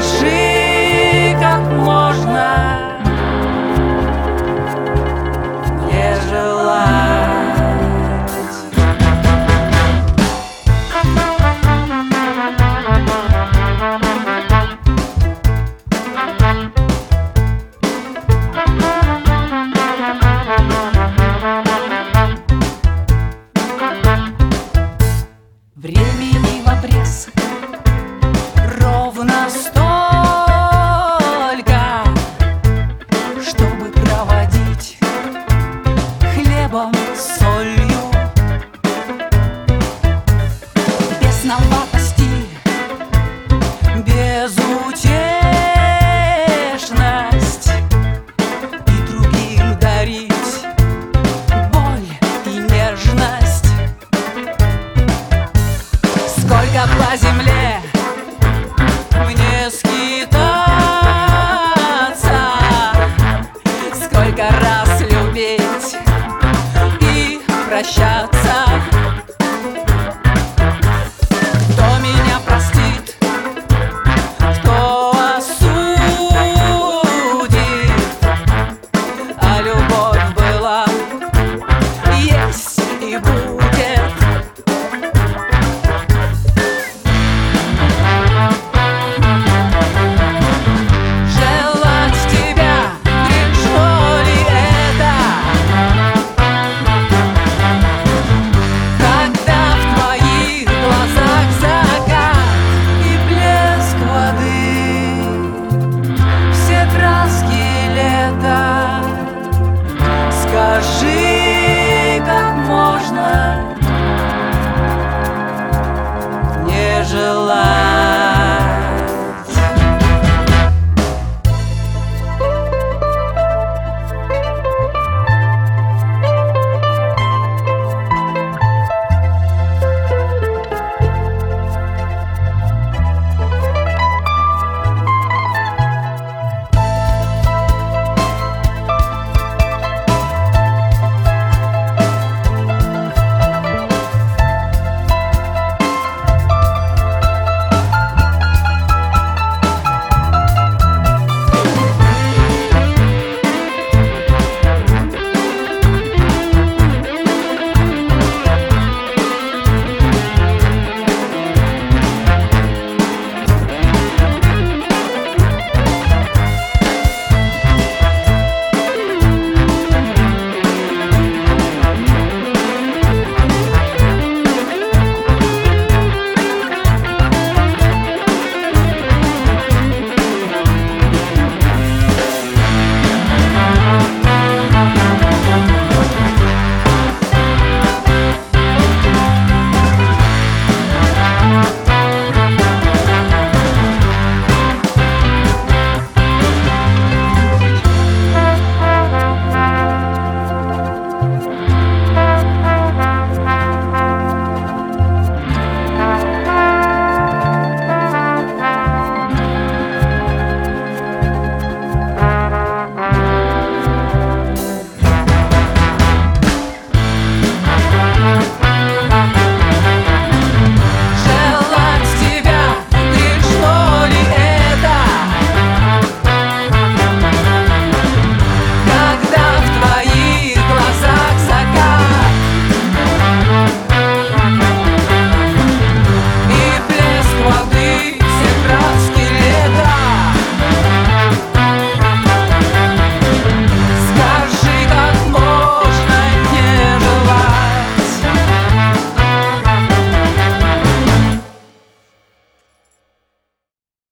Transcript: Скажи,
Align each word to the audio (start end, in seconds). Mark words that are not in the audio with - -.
Скажи, 0.00 0.39